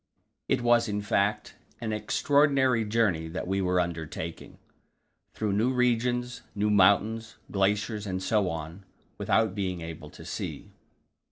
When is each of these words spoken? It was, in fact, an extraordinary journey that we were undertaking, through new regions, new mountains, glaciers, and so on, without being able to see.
It 0.49 0.63
was, 0.63 0.87
in 0.89 1.03
fact, 1.03 1.53
an 1.79 1.93
extraordinary 1.93 2.83
journey 2.85 3.27
that 3.27 3.45
we 3.47 3.61
were 3.61 3.79
undertaking, 3.79 4.57
through 5.35 5.53
new 5.53 5.71
regions, 5.71 6.41
new 6.55 6.71
mountains, 6.71 7.35
glaciers, 7.51 8.07
and 8.07 8.17
so 8.23 8.49
on, 8.49 8.83
without 9.19 9.53
being 9.53 9.81
able 9.81 10.09
to 10.09 10.25
see. 10.25 10.71